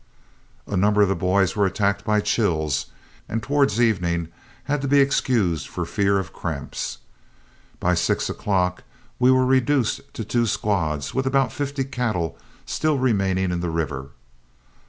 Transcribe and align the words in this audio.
A 0.65 0.75
number 0.75 1.03
of 1.03 1.09
the 1.09 1.15
boys 1.15 1.55
were 1.55 1.67
attacked 1.67 2.03
by 2.03 2.21
chills, 2.21 2.87
and 3.29 3.43
towards 3.43 3.79
evening 3.79 4.29
had 4.63 4.81
to 4.81 4.87
be 4.87 4.99
excused 4.99 5.67
for 5.67 5.85
fear 5.85 6.17
of 6.17 6.33
cramps. 6.33 6.97
By 7.79 7.93
six 7.93 8.27
o'clock 8.27 8.81
we 9.19 9.29
were 9.29 9.45
reduced 9.45 10.01
to 10.15 10.25
two 10.25 10.47
squads, 10.47 11.13
with 11.13 11.27
about 11.27 11.53
fifty 11.53 11.83
cattle 11.83 12.35
still 12.65 12.97
remaining 12.97 13.51
in 13.51 13.59
the 13.59 13.69
river. 13.69 14.09